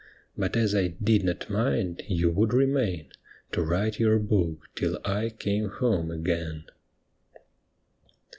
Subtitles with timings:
[0.35, 3.11] But as I did not mind, you would remain
[3.51, 6.63] To write your book till I came home again.